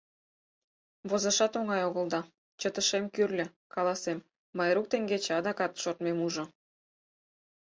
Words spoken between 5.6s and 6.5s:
шортмем ужо.